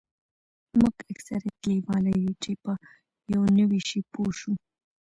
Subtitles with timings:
[0.79, 2.71] موږ اکثریت لیواله یوو چې په
[3.33, 4.53] یو نوي شي پوه شو